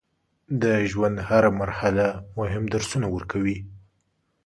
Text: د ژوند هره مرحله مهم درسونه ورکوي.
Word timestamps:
د 0.61 0.63
ژوند 0.91 1.17
هره 1.27 1.49
مرحله 1.61 2.05
مهم 2.37 2.63
درسونه 2.73 3.07
ورکوي. 3.15 3.57